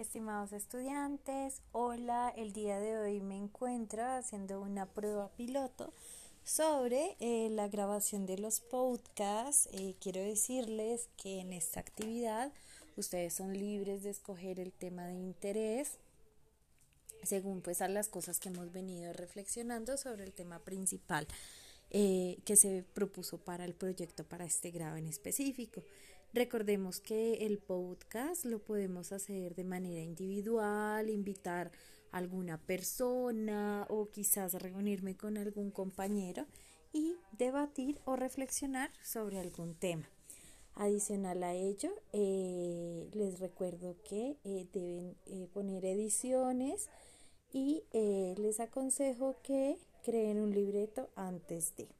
Estimados 0.00 0.54
estudiantes, 0.54 1.60
hola, 1.72 2.32
el 2.34 2.54
día 2.54 2.80
de 2.80 2.96
hoy 2.96 3.20
me 3.20 3.36
encuentro 3.36 4.02
haciendo 4.02 4.58
una 4.62 4.86
prueba 4.86 5.28
piloto 5.36 5.92
sobre 6.42 7.18
eh, 7.20 7.50
la 7.50 7.68
grabación 7.68 8.24
de 8.24 8.38
los 8.38 8.60
podcasts. 8.60 9.68
Eh, 9.72 9.94
quiero 10.00 10.22
decirles 10.22 11.10
que 11.18 11.40
en 11.40 11.52
esta 11.52 11.80
actividad 11.80 12.50
ustedes 12.96 13.34
son 13.34 13.52
libres 13.52 14.02
de 14.02 14.08
escoger 14.08 14.58
el 14.58 14.72
tema 14.72 15.06
de 15.06 15.16
interés 15.16 15.98
según 17.22 17.60
pues 17.60 17.82
a 17.82 17.88
las 17.88 18.08
cosas 18.08 18.40
que 18.40 18.48
hemos 18.48 18.72
venido 18.72 19.12
reflexionando 19.12 19.98
sobre 19.98 20.24
el 20.24 20.32
tema 20.32 20.60
principal 20.60 21.28
eh, 21.92 22.38
que 22.44 22.54
se 22.54 22.84
propuso 22.94 23.38
para 23.38 23.64
el 23.64 23.74
proyecto 23.74 24.24
para 24.24 24.44
este 24.44 24.70
grado 24.70 24.96
en 24.96 25.08
específico. 25.08 25.82
Recordemos 26.32 27.00
que 27.00 27.46
el 27.46 27.58
podcast 27.58 28.44
lo 28.44 28.60
podemos 28.60 29.10
hacer 29.10 29.56
de 29.56 29.64
manera 29.64 30.00
individual, 30.00 31.10
invitar 31.10 31.72
a 32.12 32.18
alguna 32.18 32.58
persona 32.58 33.86
o 33.88 34.08
quizás 34.08 34.54
reunirme 34.54 35.16
con 35.16 35.36
algún 35.36 35.72
compañero 35.72 36.46
y 36.92 37.16
debatir 37.32 38.00
o 38.04 38.14
reflexionar 38.14 38.92
sobre 39.02 39.40
algún 39.40 39.74
tema. 39.74 40.08
Adicional 40.76 41.42
a 41.42 41.54
ello, 41.54 41.90
eh, 42.12 43.10
les 43.12 43.40
recuerdo 43.40 43.96
que 44.04 44.36
eh, 44.44 44.68
deben 44.72 45.16
poner 45.48 45.84
ediciones 45.84 46.88
y 47.52 47.82
les 47.92 48.60
aconsejo 48.60 49.40
que 49.42 49.76
creen 50.02 50.40
un 50.40 50.50
libreto 50.50 51.10
antes 51.14 51.74
de. 51.76 51.99